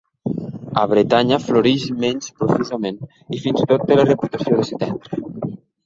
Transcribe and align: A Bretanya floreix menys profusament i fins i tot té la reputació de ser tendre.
A 0.83 0.85
Bretanya 0.93 1.39
floreix 1.43 1.85
menys 2.05 2.33
profusament 2.41 2.99
i 3.39 3.43
fins 3.47 3.65
i 3.67 3.71
tot 3.73 3.89
té 3.93 4.03
la 4.05 4.11
reputació 4.13 4.61
de 4.63 4.71
ser 4.73 4.85
tendre. 4.87 5.25